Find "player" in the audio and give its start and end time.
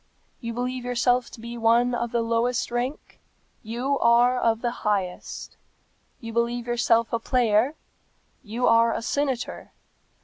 7.19-7.75